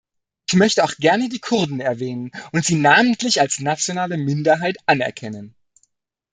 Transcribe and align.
Ich 0.49 0.55
möchte 0.55 0.83
auch 0.83 0.95
gerne 0.95 1.29
die 1.29 1.37
Kurden 1.37 1.79
erwähnen 1.79 2.31
und 2.53 2.65
sie 2.65 2.73
namentlich 2.73 3.39
als 3.39 3.59
nationale 3.59 4.17
Minderheit 4.17 4.77
anerkennen. 4.87 5.53